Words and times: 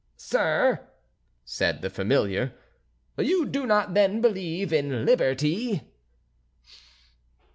"Sir," 0.17 0.87
said 1.45 1.83
the 1.83 1.89
Familiar, 1.91 2.53
"you 3.19 3.45
do 3.45 3.67
not 3.67 3.93
then 3.93 4.19
believe 4.19 4.73
in 4.73 5.05
liberty?" 5.05 5.83